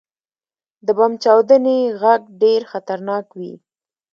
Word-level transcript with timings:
•د 0.85 0.87
بم 0.97 1.11
چاودنې 1.23 1.79
ږغ 1.99 2.03
ډېر 2.41 2.61
خطرناک 2.71 3.25
وي. 3.39 3.53